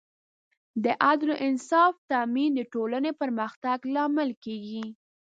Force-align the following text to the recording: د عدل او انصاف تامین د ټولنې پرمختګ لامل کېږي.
د 0.83 0.85
عدل 1.07 1.29
او 1.35 1.41
انصاف 1.47 1.93
تامین 2.11 2.51
د 2.55 2.61
ټولنې 2.73 3.11
پرمختګ 3.21 3.77
لامل 3.95 4.29
کېږي. 4.43 4.83